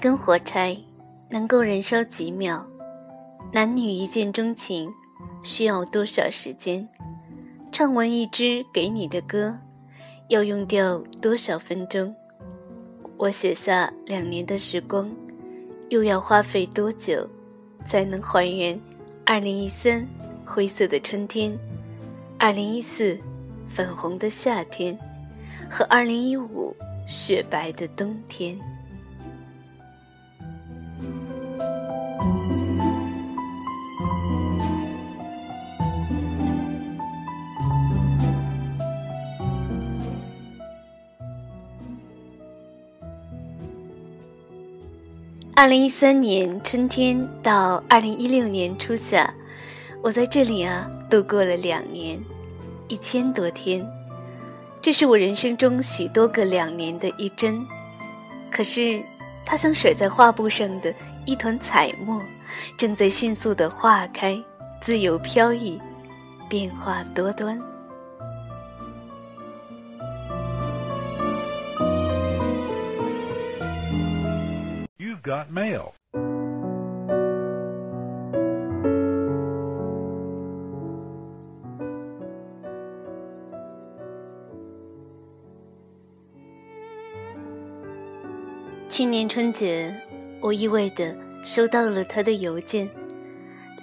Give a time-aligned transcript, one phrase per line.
[0.00, 0.74] 根火柴
[1.28, 2.66] 能够燃烧几秒？
[3.52, 4.90] 男女一见钟情
[5.42, 6.88] 需要多少时间？
[7.70, 9.58] 唱完一支给你的歌，
[10.28, 12.14] 要用掉多少分钟？
[13.18, 15.14] 我写下两年的时光，
[15.90, 17.28] 又要花费多久
[17.84, 18.80] 才能还原
[19.26, 20.08] 二零一三
[20.46, 21.54] 灰色的春天，
[22.38, 23.18] 二零一四
[23.68, 24.98] 粉红的夏天，
[25.70, 26.74] 和二零一五
[27.06, 28.58] 雪白的冬天？
[45.60, 49.30] 二零一三年春天到二零一六年初夏，
[50.02, 52.18] 我在这里啊度过了两年，
[52.88, 53.86] 一千多天。
[54.80, 57.62] 这是我人生中许多个两年的一针，
[58.50, 59.02] 可是
[59.44, 60.94] 它像甩在画布上的
[61.26, 62.22] 一团彩墨，
[62.78, 64.42] 正在迅速的化开，
[64.80, 65.78] 自由飘逸，
[66.48, 67.60] 变化多端。
[75.22, 75.92] Got mail.
[88.88, 89.94] 去年春节，
[90.40, 92.88] 我意外的收到了他的邮件，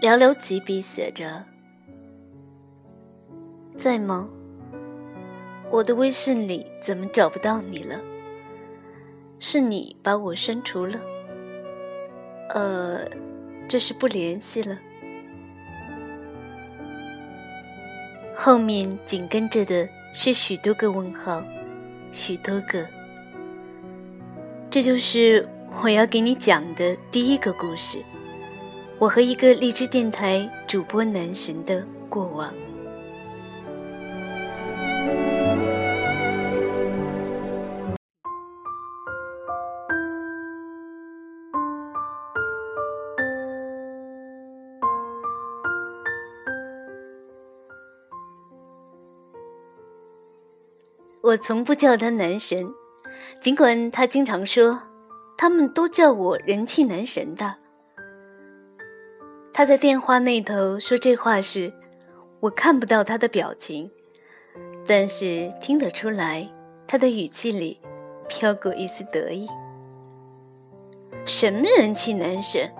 [0.02, 1.46] 寥寥几笔写着
[3.76, 4.30] ：“在吗？
[5.72, 8.00] 我的微信里怎么找不到你了？
[9.40, 11.00] 是你把我删除了？”
[12.50, 13.00] 呃，
[13.68, 14.78] 这是不联系了。
[18.36, 21.44] 后面紧跟着的是许多个问号，
[22.12, 22.86] 许多个。
[24.70, 25.48] 这就是
[25.82, 28.04] 我要给你讲的第一个故事，
[29.00, 32.54] 我和一个荔枝电台主播男神的过往。
[51.28, 52.74] 我从不叫他男神，
[53.42, 54.84] 尽管他经常说，
[55.38, 57.58] 他们都叫我人气男神的。
[59.52, 61.74] 他在电话那头说这话时，
[62.40, 63.92] 我看不到他的表情，
[64.86, 66.50] 但是听得出来，
[66.88, 67.82] 他的语气里
[68.30, 69.50] 飘过一丝得意。
[71.26, 72.72] 什么人气男神？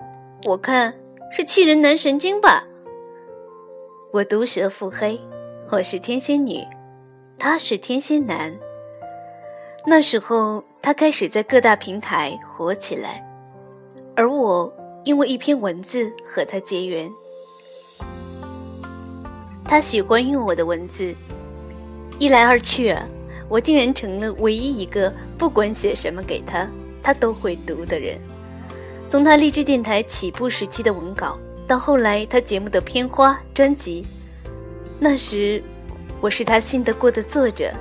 [0.44, 0.94] 我看
[1.30, 2.66] 是气人男神经吧。
[4.14, 5.20] 我毒舌腹黑，
[5.70, 6.64] 我是天仙女。
[7.38, 8.52] 他是天蝎男。
[9.86, 13.24] 那时候，他开始在各大平台火起来，
[14.16, 14.70] 而我
[15.04, 17.08] 因为一篇文字和他结缘。
[19.64, 21.14] 他喜欢用我的文字，
[22.18, 23.06] 一来二去啊，
[23.48, 26.68] 我竟然成了唯一一个不管写什么给他，
[27.02, 28.18] 他都会读的人。
[29.08, 31.38] 从他励志电台起步时期的文稿，
[31.68, 34.04] 到后来他节目的片花、专辑，
[34.98, 35.62] 那时。
[36.20, 37.72] 我是他信得过的作者，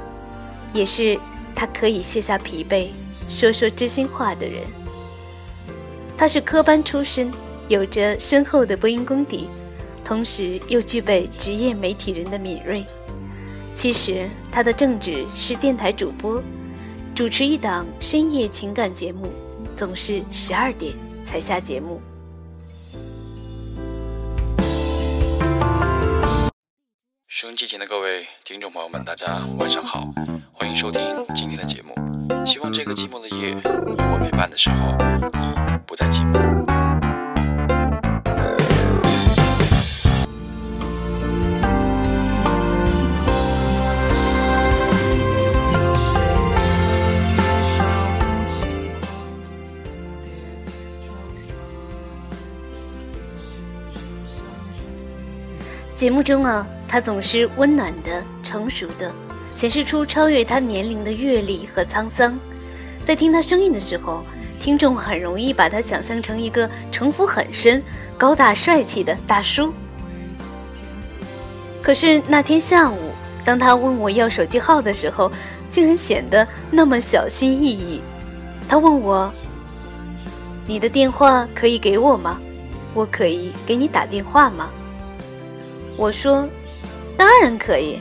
[0.73, 1.19] 也是
[1.55, 2.89] 他可以卸下疲惫
[3.27, 4.63] 说说知心话的人。
[6.15, 7.31] 他是科班出身，
[7.67, 9.47] 有着深厚的播音功底，
[10.05, 12.83] 同时又具备职业媒体人的敏锐。
[13.73, 16.41] 其实他的正职是电台主播，
[17.13, 19.27] 主持一档深夜情感节目，
[19.75, 20.93] 总是十二点
[21.25, 22.01] 才下节目。
[27.39, 30.11] 收音机前的各位听众朋友们，大家晚上好，
[30.53, 30.99] 欢迎收听
[31.35, 31.93] 今天的节目。
[32.47, 34.97] 希望这个寂寞的夜，有我陪伴的时候，
[35.39, 36.65] 你不再寂寞。
[55.94, 56.67] 节目中啊。
[56.88, 59.12] 他总是温暖的、成熟的，
[59.54, 62.39] 显示出超越他年龄的阅历和沧桑。
[63.06, 64.24] 在听他声音的时候，
[64.60, 67.84] 听众很容易把他想象成一个城府很深、
[68.18, 69.74] 高大帅气的大叔。
[71.81, 72.98] 可是那天下午，
[73.44, 75.31] 当他问我要手机号的时候，
[75.69, 78.01] 竟然显得那么小心翼翼。
[78.69, 79.31] 他问我
[80.66, 82.39] ：“你的电话可以给我吗？
[82.94, 84.69] 我可以给你打电话吗？”
[85.98, 86.48] 我说。
[87.17, 87.99] 当然可以。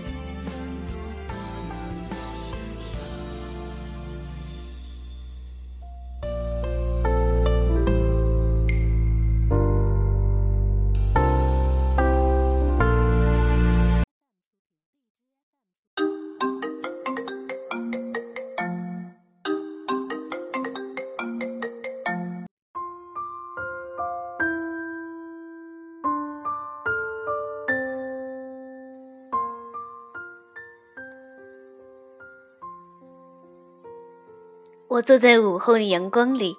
[34.89, 36.57] 我坐在午后的阳光里，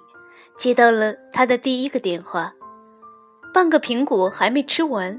[0.58, 2.54] 接到了他的第一个电话。
[3.54, 5.18] 半个苹果还没吃完，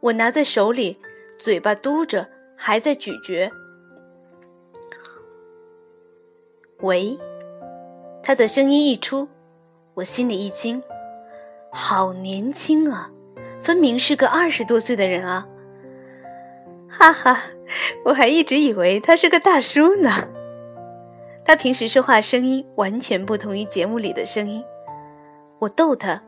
[0.00, 1.00] 我拿在手里，
[1.38, 3.50] 嘴巴嘟着，还在咀嚼。
[6.80, 7.18] 喂，
[8.22, 9.28] 他的声音一出，
[9.94, 10.82] 我心里一惊，
[11.72, 13.10] 好年轻啊，
[13.62, 15.48] 分明是个二十多岁的人啊！
[16.90, 17.40] 哈哈，
[18.04, 20.28] 我还一直以为他是个大叔呢。
[21.44, 24.62] 他平时说话声音完全不同于节目里的声音。
[25.58, 26.22] 我逗他：“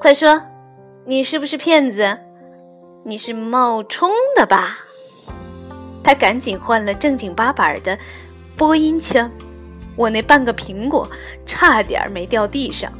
[0.00, 0.42] 快说，
[1.06, 2.18] 你是不是骗子？
[3.04, 4.78] 你是冒充的吧？”
[6.02, 7.98] 他赶紧换了正经八百的
[8.56, 9.30] 播音腔。
[9.96, 11.06] 我那半个苹果
[11.44, 12.90] 差点没掉地上。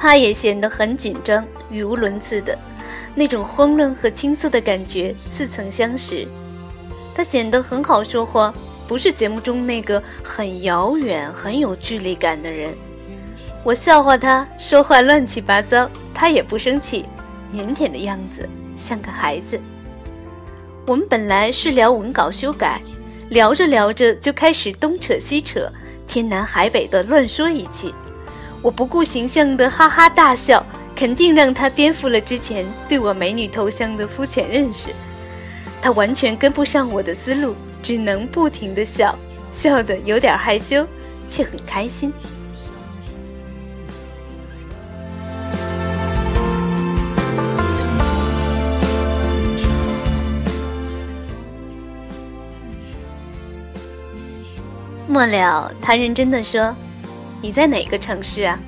[0.00, 2.58] 他也显得很紧张，语无伦次的，
[3.14, 6.26] 那种慌乱和青涩的感觉似曾相识。
[7.14, 8.54] 他显得很好说话，
[8.88, 12.72] 不是节目中那个很遥远、很有距离感的人。
[13.62, 17.04] 我笑话他说话乱七八糟，他也不生气，
[17.52, 19.60] 腼腆的样子像个孩子。
[20.86, 22.80] 我们本来是聊文稿修改，
[23.28, 25.70] 聊着聊着就开始东扯西扯，
[26.06, 27.94] 天南海北的乱说一气。
[28.62, 30.64] 我不顾形象的哈哈大笑，
[30.94, 34.90] 肯定让他颠覆了之前对我美女头像的肤浅认识。
[35.80, 39.18] 他完全跟不上我的思路，只能不停的笑，
[39.50, 40.86] 笑得有点害羞，
[41.26, 42.12] 却很开心。
[55.08, 56.76] 末了，他认真的说。
[57.40, 58.58] 你在哪个城市啊？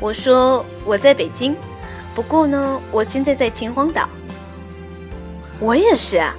[0.00, 1.54] 我说我在北京，
[2.14, 4.08] 不过呢，我现在在秦皇岛。
[5.60, 6.34] 我也是啊，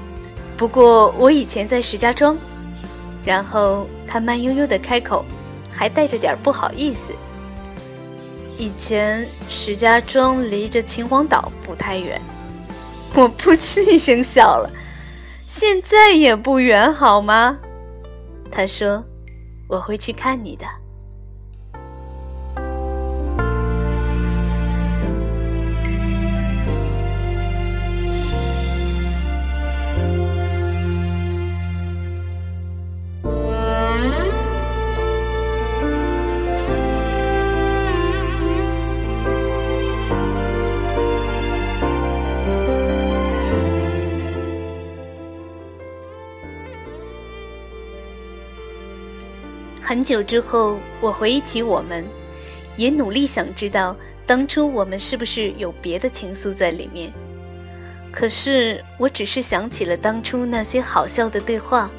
[0.55, 2.37] 不过我以前在石家庄。
[3.25, 5.25] 然后他慢悠悠的开口，
[5.69, 7.13] 还带着点不好意思。
[8.57, 12.19] 以前石家庄离着秦皇岛不太远。
[13.13, 14.71] 我噗嗤一声笑了。
[15.45, 17.59] 现在也不远好吗？
[18.49, 19.03] 他说，
[19.67, 20.65] 我会去看你的。
[49.89, 52.05] 很久之后，我回忆起我们，
[52.77, 57.11] 也努力想知道当初我们是不是有别的情愫在里面。
[58.11, 61.89] 可是，我只是想起了当初那些好笑的对话，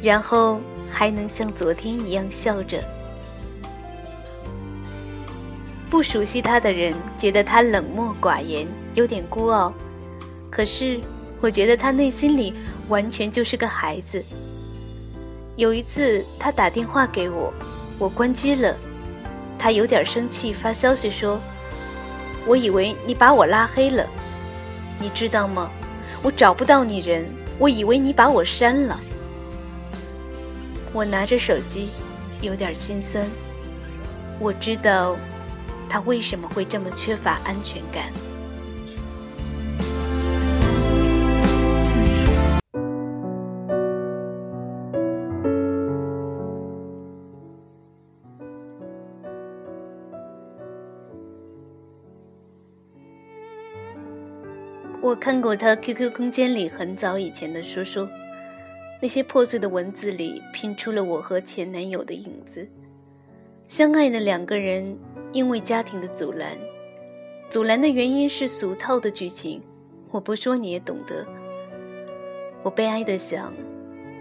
[0.00, 2.82] 然后还能像昨天一样笑着。
[5.90, 9.74] 不熟悉他的人觉得他冷漠寡言，有点孤傲。
[10.50, 10.98] 可是，
[11.42, 12.54] 我觉得他内心里
[12.88, 14.24] 完全就是个孩子。
[15.60, 17.52] 有一次，他打电话给我，
[17.98, 18.74] 我关机了。
[19.58, 21.38] 他有点生气，发消息说
[22.48, 24.08] ：“我以为你把我拉黑了，
[24.98, 25.70] 你知道吗？
[26.22, 28.98] 我找不到你人，我以为你把我删了。”
[30.94, 31.90] 我拿着手机，
[32.40, 33.22] 有点心酸。
[34.38, 35.14] 我知道，
[35.90, 38.04] 他为什么会这么缺乏安全感。
[55.10, 58.08] 我看过他 QQ 空间里很早以前的说说，
[59.02, 62.70] 那些破碎的文字里拼出了我和前男友的影子。
[63.66, 64.96] 相爱的两个人
[65.32, 66.56] 因为家庭的阻拦，
[67.48, 69.60] 阻拦的原因是俗套的剧情，
[70.12, 71.26] 我不说你也懂得。
[72.62, 73.52] 我悲哀的想，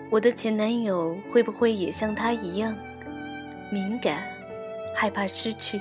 [0.09, 2.75] 我的前男友会不会也像他一样
[3.71, 4.23] 敏感，
[4.95, 5.79] 害怕失去？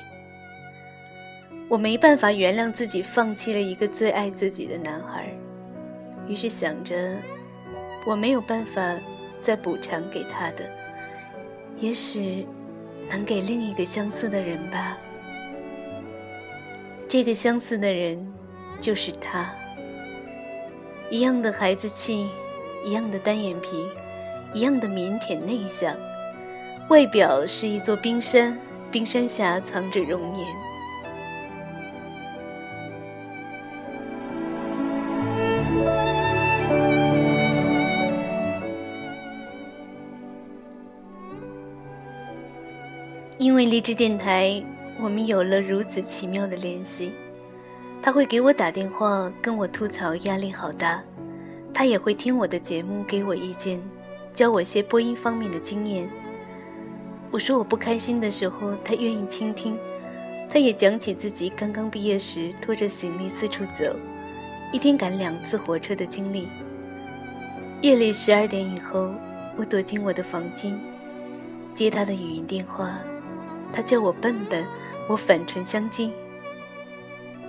[1.68, 5.30] 我没办法原谅自己放弃了一个最爱自己的男孩，
[6.26, 6.94] 于是想着，
[8.06, 8.80] 我没有办法
[9.42, 10.66] 再补偿给他的，
[11.76, 12.46] 也许
[13.10, 14.96] 能给另一个相似的人吧。
[17.06, 18.32] 这个相似的人
[18.80, 19.54] 就是他，
[21.10, 22.30] 一样的孩子气，
[22.82, 23.86] 一样的单眼皮，
[24.54, 25.94] 一样的腼腆内向，
[26.88, 28.58] 外表是一座冰山，
[28.90, 30.67] 冰山下藏着容颜。
[43.58, 44.62] 因为励志电台，
[45.00, 47.12] 我们有了如此奇妙的联系。
[48.00, 51.02] 他会给我打电话，跟我吐槽压力好大；
[51.74, 53.82] 他也会听我的节目，给我意见，
[54.32, 56.08] 教我些播音方面的经验。
[57.32, 59.76] 我说我不开心的时候，他愿意倾听。
[60.48, 63.92] 他也讲起自己刚刚毕业时拖着行李四处走，
[64.72, 66.48] 一天赶两次火车的经历。
[67.82, 69.12] 夜里十二点以后，
[69.56, 70.78] 我躲进我的房间，
[71.74, 72.96] 接他的语音电话。
[73.72, 74.66] 他叫我笨笨，
[75.08, 76.10] 我反唇相讥。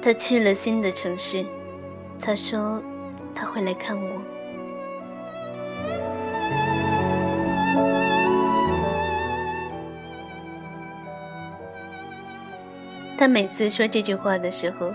[0.01, 1.45] 他去了新的城市，
[2.19, 2.81] 他说
[3.33, 4.21] 他会来看我。
[13.17, 14.93] 他每次说这句话的时候，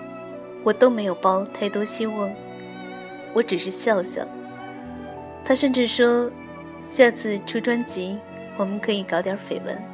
[0.63, 2.33] 我都没有抱太多希望，
[3.35, 4.27] 我只是笑笑。
[5.45, 6.31] 他甚至说，
[6.81, 8.19] 下次出专辑，
[8.57, 9.94] 我们可以搞点绯闻。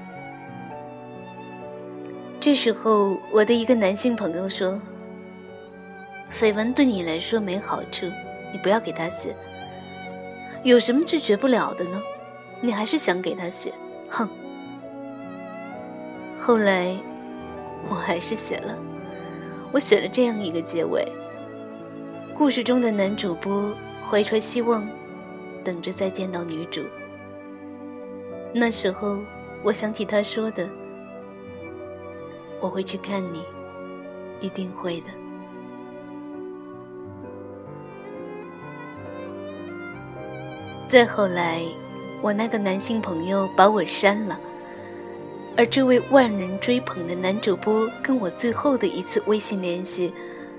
[2.40, 4.80] 这时候，我的一个男性朋友说
[6.32, 8.06] ：“绯闻对你来说没好处，
[8.50, 9.36] 你不要给他写。
[10.62, 12.00] 有什么拒绝不了的呢？
[12.62, 13.72] 你还是想给他写，
[14.08, 14.28] 哼。”
[16.40, 16.96] 后来。
[17.88, 18.76] 我还是写了，
[19.72, 21.02] 我写了这样一个结尾。
[22.34, 23.74] 故事中的男主播
[24.06, 24.86] 怀揣希望，
[25.64, 26.82] 等着再见到女主。
[28.52, 29.18] 那时候，
[29.62, 30.68] 我想起他说的
[32.60, 33.42] ：“我会去看你，
[34.40, 35.06] 一定会的。”
[40.88, 41.62] 再后来，
[42.20, 44.38] 我那个男性朋友把我删了。
[45.56, 50.14] 而这位万人追捧的男主播跟我最后的一次微信联系，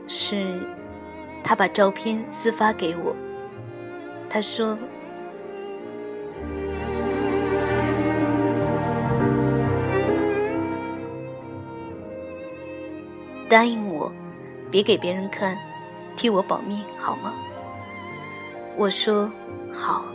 [0.07, 0.61] 是，
[1.43, 3.15] 他把照片私发给我。
[4.29, 4.77] 他说
[13.51, 14.09] ：“答应我，
[14.71, 15.57] 别给别人看，
[16.15, 17.33] 替我保密好吗？”
[18.79, 19.29] 我说
[19.69, 20.05] ：“好。”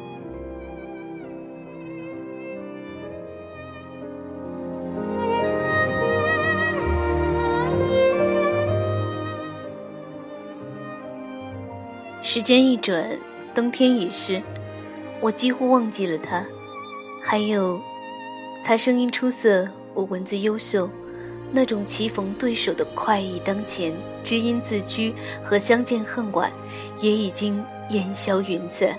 [12.23, 13.19] 时间一转，
[13.55, 14.43] 冬天已逝，
[15.21, 16.43] 我几乎忘记了他。
[17.23, 17.79] 还有，
[18.65, 20.89] 他声音出色，我文字优秀，
[21.53, 26.53] 那种棋逢对手的快意当前，知音自居和相见恨晚，
[26.99, 28.97] 也已经烟消云散。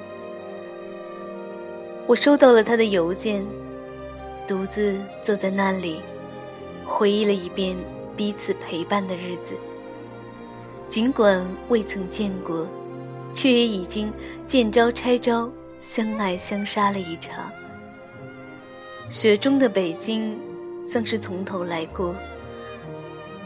[2.06, 3.46] 我收到了他的邮件，
[4.48, 6.02] 独自坐在那里，
[6.86, 7.78] 回忆了一遍
[8.16, 9.58] 彼此陪伴的日子。
[10.90, 12.68] 尽管未曾见过。
[13.34, 14.12] 却也已经
[14.48, 17.52] 见招拆招，相爱相杀了一场。
[19.12, 20.36] 雪中的北京，
[20.92, 22.16] 像是从头来过。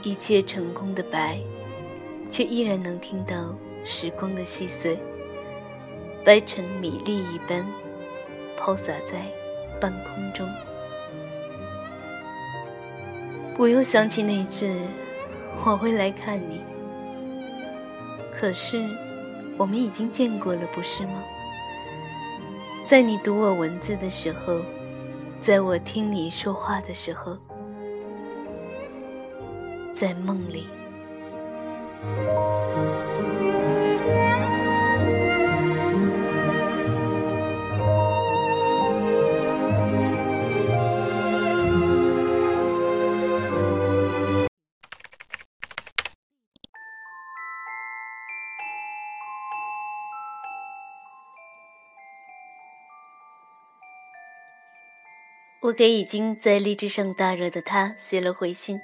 [0.02, 1.40] 一切成功的白，
[2.30, 3.56] 却依然能听到
[3.86, 4.98] 时光的细碎，
[6.26, 7.66] 白成米粒一般，
[8.58, 9.26] 抛洒在
[9.80, 10.48] 半空中。
[13.58, 14.74] 我又想起那句
[15.66, 16.62] “我会来看你”，
[18.34, 18.84] 可是。
[19.58, 21.22] 我们已经见过了，不是吗？
[22.84, 24.60] 在你读我文字的时候，
[25.40, 27.38] 在我听你说话的时候，
[30.02, 30.68] 在梦里。
[55.62, 58.82] 我给已经在励志上大热的他写了回信，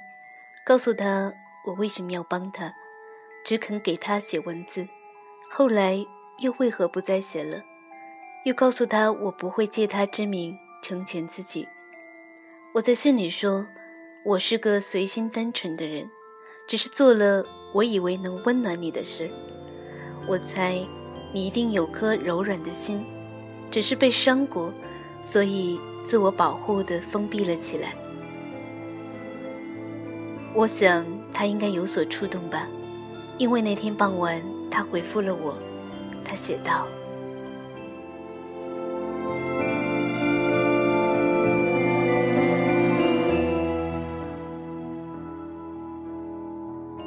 [0.68, 1.32] 告诉他
[1.64, 2.74] 我为什么要帮他，
[3.42, 4.86] 只肯给他写文字。
[5.50, 6.04] 后来
[6.40, 7.62] 又为何不再写了？
[8.44, 11.66] 又告诉他我不会借他之名成全自己。
[12.74, 13.66] 我在信里说，
[14.26, 16.10] 我是个随心单纯的人，
[16.68, 19.30] 只是做了我以为能温暖你的事。
[20.28, 20.74] 我猜
[21.32, 23.02] 你一定有颗柔软的心，
[23.70, 24.70] 只是被伤过，
[25.22, 25.80] 所以。
[26.04, 27.94] 自我保护的封闭了起来。
[30.54, 32.66] 我想他应该有所触动吧，
[33.38, 35.56] 因为那天傍晚他回复了我，
[36.24, 36.88] 他写道：“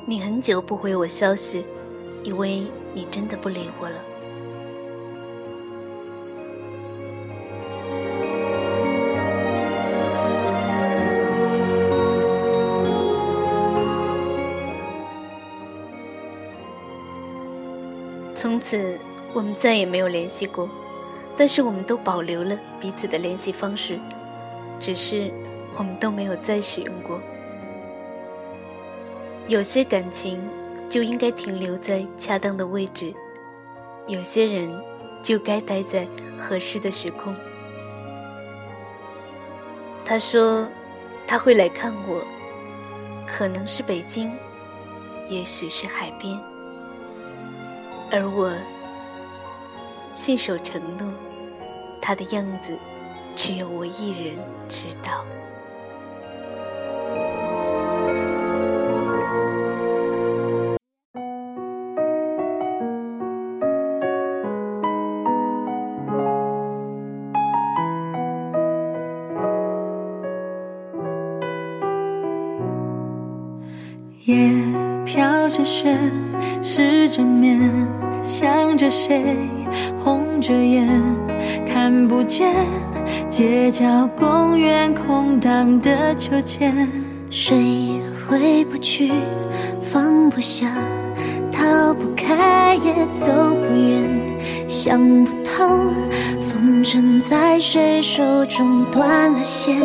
[0.07, 1.65] 你很久不回我消息，
[2.23, 3.95] 以为你真的不理我了。”
[18.71, 18.97] 此，
[19.33, 20.69] 我们再也没有联系过，
[21.35, 23.99] 但是我们都保留了彼此的联系方式，
[24.79, 25.29] 只是
[25.75, 27.21] 我们都没有再使用过。
[29.49, 30.41] 有些感情
[30.89, 33.13] 就应该停留在恰当的位置，
[34.07, 34.73] 有些人
[35.21, 36.07] 就该待在
[36.39, 37.35] 合适的时空。
[40.05, 40.65] 他说
[41.27, 42.23] 他会来看我，
[43.27, 44.31] 可能是北京，
[45.27, 46.41] 也许是海边。
[48.13, 48.53] 而我
[50.13, 51.07] 信守承诺，
[52.01, 52.77] 他的样子
[53.37, 54.37] 只有我一人
[54.67, 55.25] 知道。
[74.25, 74.51] 夜
[75.03, 75.97] 飘着雪，
[77.11, 77.59] 着面，
[78.23, 79.35] 想着谁，
[80.01, 80.87] 红着眼，
[81.67, 82.55] 看不见
[83.29, 86.87] 街角公园空荡的秋千，
[87.29, 89.11] 谁回不去，
[89.81, 90.67] 放不下，
[91.51, 95.67] 逃不开也走不远，想不透，
[96.39, 99.77] 风筝在谁手中断了线。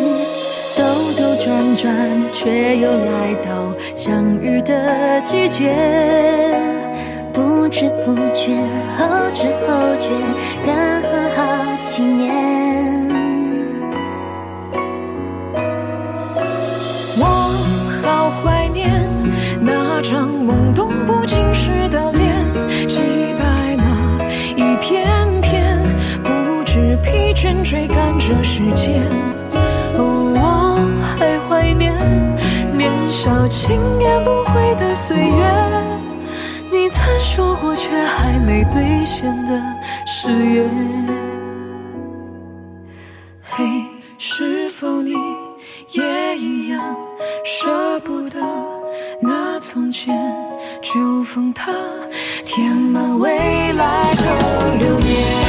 [0.77, 0.83] 兜
[1.17, 1.93] 兜转转，
[2.31, 5.75] 却又来到相遇的季节。
[7.67, 8.55] 不知不觉，
[8.97, 10.09] 后知后觉，
[10.65, 11.43] 然后好
[11.81, 12.33] 几年。
[17.17, 17.25] 我
[18.01, 19.03] 好怀念
[19.59, 23.01] 那张懵懂不经事的脸，骑
[23.37, 24.23] 白马
[24.55, 25.05] 一片
[25.41, 25.77] 片，
[26.23, 29.01] 不知疲倦追赶着时间。
[29.97, 30.79] 我
[31.19, 31.93] 还怀念
[32.71, 35.96] 年少轻言不悔的岁月，
[36.87, 39.61] 你曾说过却还没兑现的
[40.05, 40.69] 誓言。
[43.43, 43.65] 嘿，
[44.17, 45.11] 是否你
[45.91, 46.95] 也一样
[47.43, 48.39] 舍不得
[49.21, 50.15] 那从前？
[50.81, 51.73] 就封它，
[52.45, 55.46] 填满未来的流年。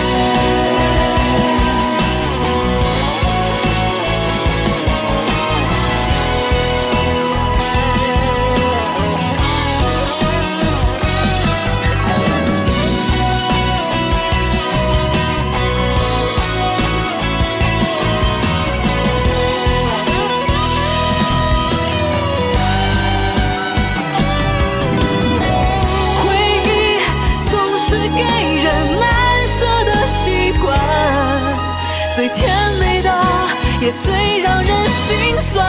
[35.09, 35.65] 心酸。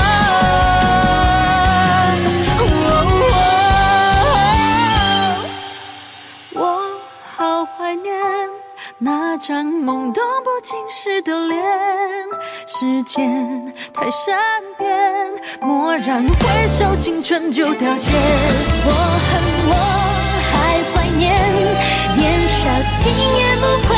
[6.52, 7.00] 我
[7.38, 8.14] 好怀念
[8.98, 11.64] 那张懵懂不经事的脸，
[12.68, 14.38] 时间太善
[14.78, 14.90] 变，
[15.62, 18.12] 蓦然回首，青春就凋谢。
[18.12, 19.74] 我恨我
[20.52, 21.32] 还怀念
[22.18, 22.60] 年少
[22.92, 23.89] 轻言不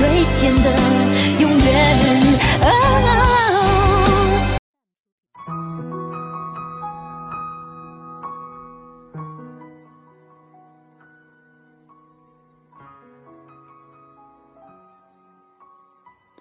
[0.00, 0.70] 兑现的
[1.38, 2.00] 永远。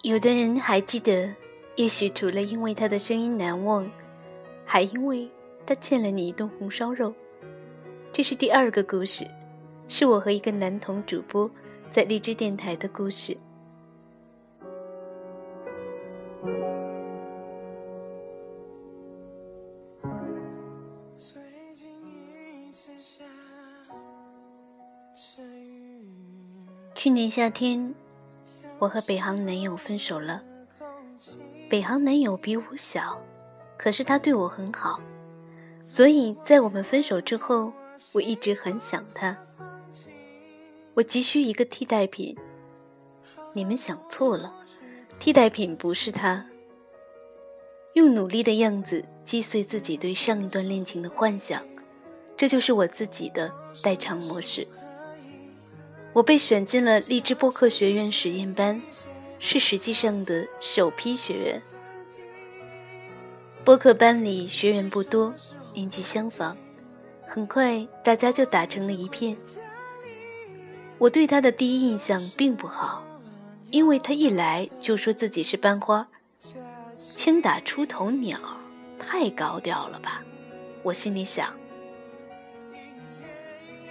[0.01, 1.35] 有的人还记得，
[1.75, 3.87] 也许除了因为他的声音难忘，
[4.65, 5.29] 还因为
[5.67, 7.13] 他欠了你一顿红烧肉。
[8.11, 9.27] 这是第二个故事。
[9.87, 11.49] 是我和一个男童主播
[11.91, 13.37] 在荔枝电台的故事。
[26.95, 27.93] 去年夏天，
[28.77, 30.43] 我和北航男友分手了。
[31.69, 33.21] 北航男友比我小，
[33.77, 34.99] 可是他对我很好，
[35.85, 37.73] 所以在我们分手之后，
[38.13, 39.37] 我一直很想他。
[40.93, 42.37] 我急需一个替代品。
[43.53, 44.53] 你们想错了，
[45.19, 46.47] 替代品不是他。
[47.93, 51.61] 用努力的样子击碎自己对上一段恋情的幻想，
[52.37, 53.53] 这就是我自己的
[53.83, 54.65] 代偿模式。
[56.13, 58.81] 我被选进了荔枝播客学院实验班，
[59.39, 61.61] 是实际上的首批学员。
[63.65, 65.33] 播客班里学员不多，
[65.73, 66.55] 年纪相仿，
[67.27, 69.35] 很快大家就打成了一片。
[70.97, 73.03] 我对他的第一印象并不好，
[73.71, 76.07] 因为他一来就说自己是班花，
[77.15, 78.39] 枪打出头鸟，
[78.97, 80.23] 太高调了吧？
[80.83, 81.53] 我心里想。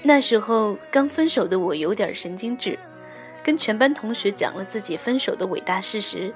[0.02, 2.78] 那时候刚分手的我有点神经质，
[3.44, 6.34] 跟全班同学讲了自己分手的伟大事实，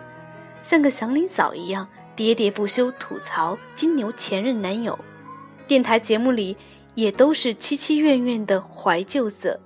[0.63, 4.99] 像个祥林嫂一样喋喋不休吐槽金牛前任男友。
[5.67, 6.57] 电台节目里
[6.95, 9.61] 也都是凄凄怨怨的怀旧色。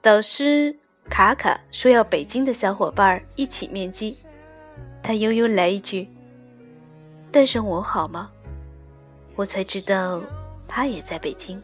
[0.00, 0.78] 导师
[1.08, 4.18] 卡卡说要北京的小伙伴一起面基，
[5.02, 6.08] 他悠悠来一句
[7.32, 8.30] ：“带上我好吗？”
[9.34, 10.22] 我才知道
[10.68, 11.62] 他也在北京。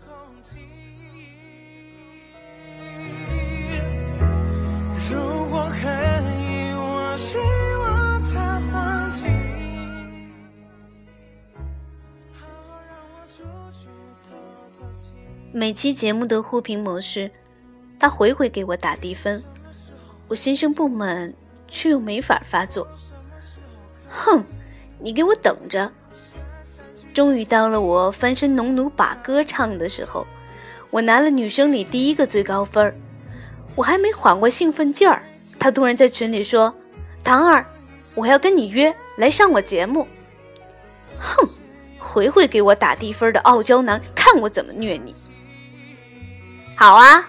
[5.10, 5.18] 如
[5.50, 7.38] 果可以，我希
[7.82, 9.26] 望他放弃。
[15.52, 17.30] 每期节目的互评模式，
[18.02, 19.40] 他回回给我打低分，
[20.26, 21.32] 我心生不满，
[21.68, 22.88] 却又没法发作。
[24.08, 24.44] 哼，
[24.98, 25.88] 你给我等着！
[27.14, 30.26] 终于到了我翻身农奴把歌唱的时候，
[30.90, 32.92] 我拿了女生里第一个最高分，
[33.76, 35.22] 我还没缓过兴奋劲儿，
[35.60, 36.74] 他突然在群里说
[37.22, 37.64] ：“唐儿，
[38.16, 40.08] 我要跟你约来上我节目。”
[41.22, 41.48] 哼，
[42.00, 45.14] 回回给我打低分的傲娇男，看我怎么虐你！
[46.76, 47.28] 好啊，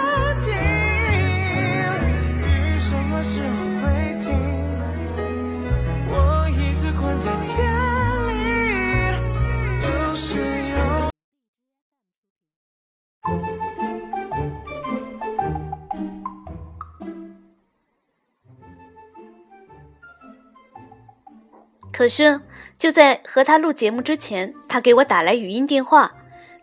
[22.01, 22.41] 可是，
[22.79, 26.11] 就在和他录节目之前，他给我打来语音电话，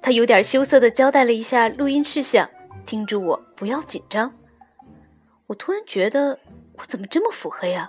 [0.02, 2.50] 他有点羞涩的交代了一下录音事项，
[2.84, 4.34] 叮嘱我不要紧张。
[5.46, 6.40] 我突然觉得，
[6.78, 7.88] 我怎么这么腹黑啊？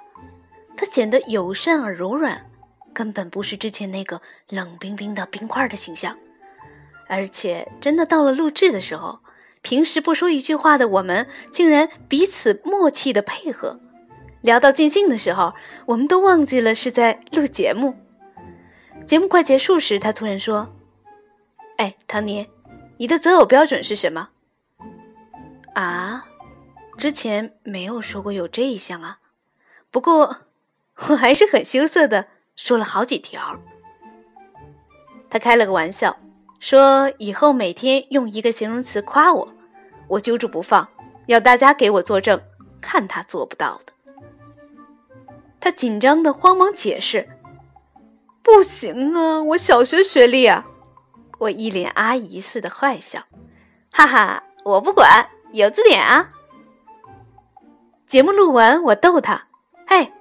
[0.77, 2.45] 他显得友善而柔软，
[2.93, 6.15] 根本不是之前那个冷冰冰的冰块的形象。
[7.07, 9.21] 而且，真的到了录制的时候，
[9.63, 13.79] 平时不说一句话的我们，竟然彼此默契的配合。
[14.41, 15.53] 聊到尽兴的时候，
[15.87, 17.95] 我们都忘记了是在录节目。
[19.05, 20.75] 节目快结束时，他突然说
[21.77, 22.47] ：“哎，唐尼，
[22.97, 24.29] 你的择偶标准是什么？”
[25.75, 26.25] 啊，
[26.97, 29.19] 之前没有说过有这一项啊。
[29.91, 30.37] 不过
[31.07, 33.59] 我还是很羞涩的说了好几条。
[35.29, 36.17] 他开了个玩笑，
[36.59, 39.53] 说以后每天用一个形容词夸我，
[40.07, 40.87] 我揪住不放，
[41.27, 42.41] 要大家给我作证，
[42.79, 43.93] 看他做不到的。
[45.61, 47.29] 他紧张的慌忙解释
[48.41, 50.65] ：“不行啊，我小学学历啊！”
[51.39, 53.23] 我一脸阿姨似的坏笑
[53.91, 56.31] ：“哈哈，我不管，有字典啊！”
[58.07, 59.47] 节目录完，我逗他
[59.87, 60.11] ：“嘿，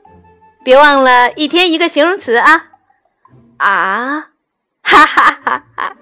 [0.63, 2.67] 别忘了一天一个形容词啊！”
[3.59, 4.31] 啊，
[4.83, 5.97] 哈哈哈哈！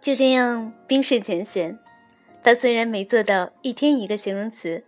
[0.00, 1.78] 就这样冰释前嫌。
[2.42, 4.82] 他虽然没做到一天一个形容词，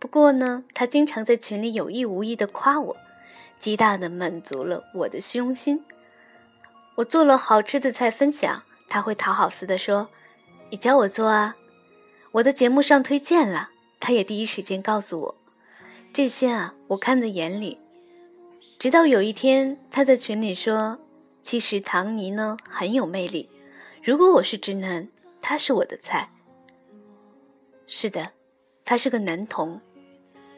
[0.00, 2.96] 不过呢，他经常在群里有意无意的夸我，
[3.60, 5.84] 极大的满足了我的虚荣心。
[6.98, 10.08] 我做了好吃的菜分享，他会讨好似的说
[10.70, 11.56] ：“你教我做啊。”
[12.32, 15.34] 我的节目上推荐了，他也第一时间告诉我。
[16.12, 17.78] 这些啊，我看在眼里。
[18.80, 20.98] 直到有一天，他在群里说
[21.40, 23.48] ：“其实唐尼呢很有魅力。”
[24.02, 25.08] 如果我是直男，
[25.40, 26.32] 他是我的菜。
[27.86, 28.32] 是的，
[28.84, 29.80] 他是个男童，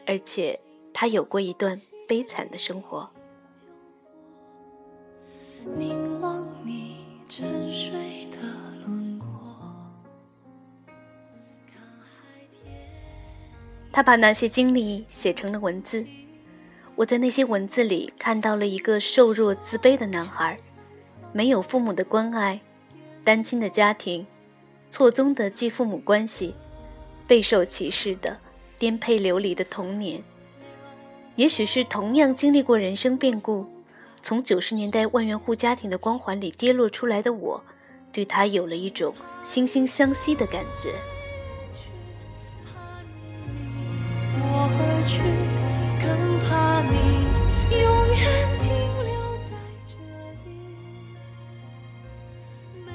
[0.07, 0.59] 而且
[0.91, 3.07] 他有过一段悲惨的生活。
[5.65, 6.97] 凝望你
[7.29, 7.91] 沉睡
[8.31, 8.37] 的
[8.85, 9.27] 轮廓
[13.91, 16.05] 他把那些经历写成了文字，
[16.95, 20.57] 我在那些文字里看到了一个瘦弱自卑的男孩，
[21.31, 22.59] 没有父母的关爱。
[23.23, 24.25] 单亲的家庭，
[24.89, 26.55] 错综的继父母关系，
[27.27, 28.39] 备受歧视的
[28.77, 30.23] 颠沛流离的童年。
[31.35, 33.67] 也许是同样经历过人生变故，
[34.23, 37.63] 从九十年代万元户家庭的光环里跌落出来的我，
[38.11, 40.93] 对他有了一种惺惺相惜的感觉。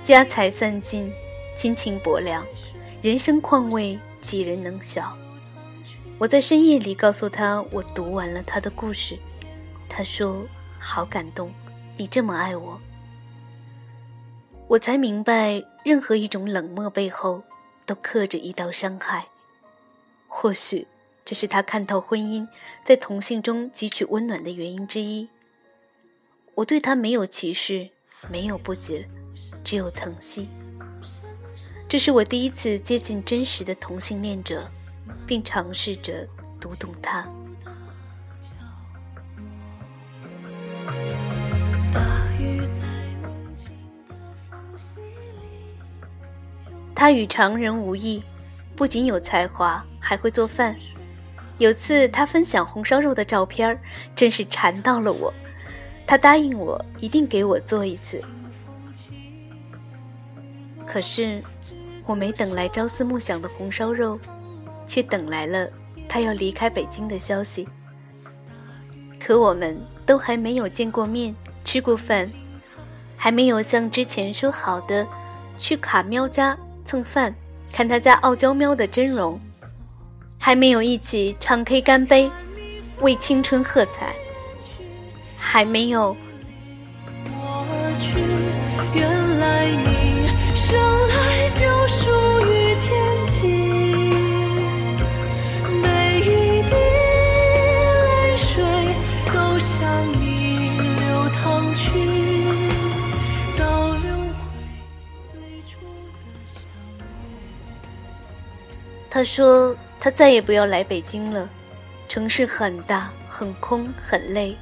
[0.05, 1.13] 家财散尽，
[1.57, 2.47] 亲情薄凉，
[3.03, 5.17] 人生况味，几人能晓？
[6.19, 9.19] 我在深夜里告诉他，我读完了他的故事。
[9.89, 10.47] 他说
[10.79, 11.53] ：“好感动，
[11.97, 12.81] 你这么爱我。”
[14.69, 17.45] 我才明白，任何一种冷漠背后，
[17.85, 19.29] 都刻着一道伤害。
[20.27, 20.87] 或许，
[21.25, 22.49] 这是他看透婚姻，
[22.85, 25.29] 在同性中汲取温暖的原因之一。
[26.55, 27.91] 我对他没有歧视，
[28.31, 29.09] 没有不解，
[29.63, 30.49] 只有疼惜。
[31.89, 34.71] 这是我第一次接近真实的同性恋者。
[35.27, 36.27] 并尝试着
[36.61, 37.29] 读懂他。
[46.97, 48.21] 他与常人无异，
[48.75, 50.75] 不仅有才华，还会做饭。
[51.59, 53.79] 有次他分享红烧肉的照片
[54.17, 55.33] 真是馋到了我。
[56.05, 58.21] 他答应我一定给我做一次。
[60.85, 61.43] 可是，
[62.05, 64.19] 我没等来朝思暮想的红烧肉。
[64.87, 65.69] 却等来了
[66.09, 67.69] 他要离开北京的消息。
[69.19, 72.31] 可我们都还没有见过面、吃过饭，
[73.17, 75.05] 还没有像之前说好的
[75.59, 76.57] 去卡喵家
[76.87, 77.35] 蹭饭、
[77.73, 79.39] 看他家傲娇喵的真容，
[80.39, 82.31] 还没有一起唱 K 干杯、
[83.01, 84.15] 为青春喝彩，
[85.37, 86.17] 还没有。
[88.95, 89.96] 原来你
[109.17, 111.49] 他说：“他再也不要来北京了，
[112.07, 114.55] 城市很大，很空，很累。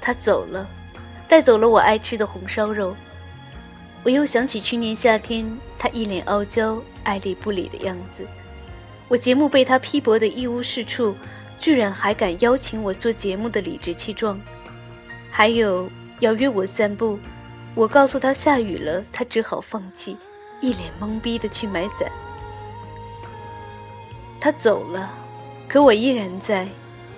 [0.00, 0.68] 他走了，
[1.28, 2.96] 带走了我爱吃的红烧肉。
[4.02, 8.26] 我又想起去年夏天他一脸傲娇、爱理不理的样子。
[9.06, 11.14] 我节目被他批驳的一无是处，
[11.56, 14.40] 居然还敢邀请我做节目的理直气壮。
[15.30, 17.20] 还有要约我散步，
[17.76, 20.16] 我告诉他下雨了，他只好放弃，
[20.60, 22.10] 一脸懵逼的去买伞。”
[24.40, 25.10] 他走了，
[25.68, 26.66] 可我依然在，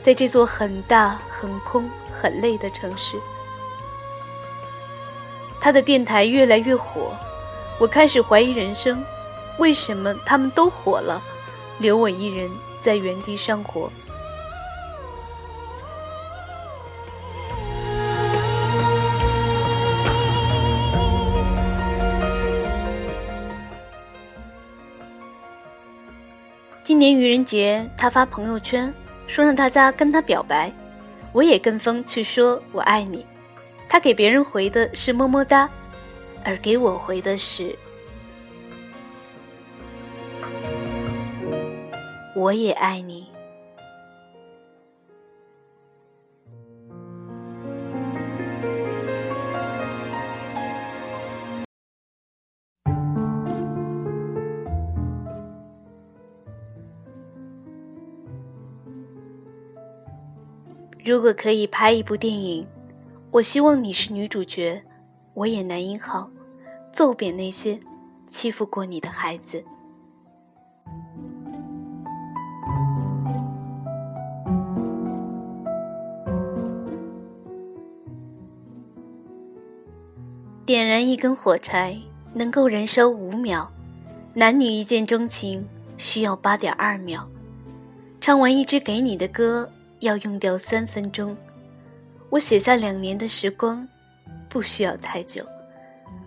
[0.03, 3.17] 在这座很大、很空、很累的城市。
[5.61, 7.15] 他的电台越来越火，
[7.79, 9.05] 我开始怀疑人生：
[9.59, 11.23] 为什么他们都火了，
[11.79, 13.89] 留我一人在原地上火？
[27.03, 28.95] 年愚人节，他发朋友圈
[29.27, 30.73] 说让大家跟他表白，
[31.33, 33.27] 我也跟风去说我爱你。
[33.89, 35.69] 他给别人回的是么么哒，
[36.45, 37.77] 而给我回的是
[42.37, 43.32] 我也爱你。
[61.05, 62.65] 如果可以拍一部电影，
[63.33, 64.81] 我希望你是女主角，
[65.35, 66.31] 我演男一号，
[66.93, 67.81] 揍扁那些
[68.29, 69.65] 欺负过你的孩子。
[80.65, 81.99] 点燃一根火柴
[82.33, 83.69] 能够燃烧五秒，
[84.35, 85.67] 男女一见钟情
[85.99, 87.29] 需要八点二秒，
[88.21, 89.69] 唱完一支给你的歌。
[90.03, 91.37] 要用掉三分钟，
[92.29, 93.87] 我写下两年的时光，
[94.49, 95.47] 不需要太久，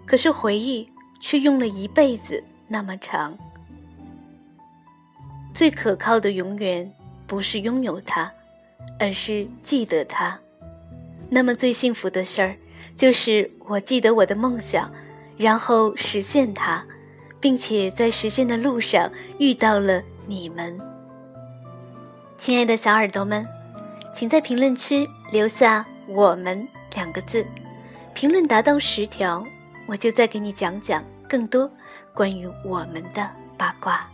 [0.05, 3.37] 可是回忆却用了一辈子那么长。
[5.53, 6.89] 最可靠的永远
[7.27, 8.31] 不是拥有它，
[8.97, 10.39] 而是记得它。
[11.29, 12.55] 那么最幸福的事儿，
[12.95, 14.89] 就是我记得我的梦想，
[15.35, 16.85] 然后实现它，
[17.41, 20.79] 并且在实现的路上遇到了你们，
[22.37, 23.45] 亲爱的小耳朵们。
[24.15, 27.45] 请在评论区留下“我们”两个字，
[28.13, 29.45] 评论达到十条，
[29.85, 31.69] 我就再给你讲讲更多
[32.13, 34.09] 关于我们的八卦。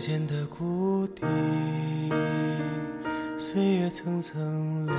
[0.00, 1.26] 时间的谷底，
[3.36, 4.92] 岁月层层累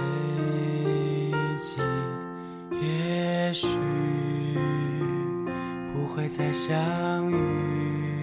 [1.58, 1.78] 积，
[2.86, 3.66] 也许
[5.94, 8.22] 不会再相遇，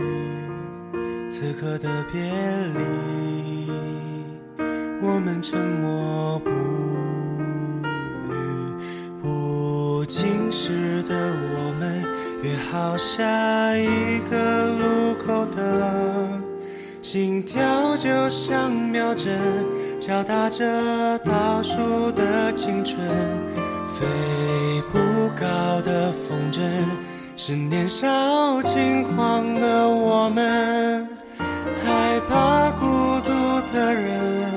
[1.31, 3.26] 此刻的别离。
[18.29, 19.39] 像秒针
[20.01, 22.97] 敲打着倒数的青春
[23.93, 24.05] 飞
[24.93, 24.99] 不
[25.39, 26.61] 高的风筝
[27.37, 31.09] 是年少轻狂的我们
[31.85, 32.87] 害怕孤
[33.25, 33.31] 独
[33.73, 34.51] 的人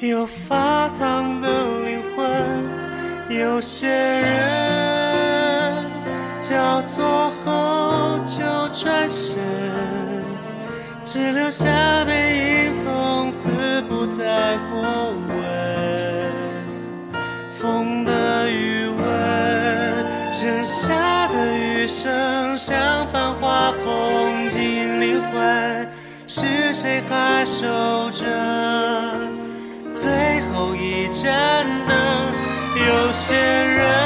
[0.00, 1.48] 有发烫的
[1.84, 2.86] 灵魂。
[3.28, 4.24] 有些人
[6.40, 9.36] 交错后就转身
[11.04, 12.65] 只留下背影
[14.18, 14.80] 在过
[15.28, 15.36] 问，
[17.52, 25.86] 风的余温，剩下的余生像繁华风景灵魂，
[26.26, 28.24] 是谁还守着
[29.94, 31.94] 最后一盏灯？
[32.74, 34.05] 有些人。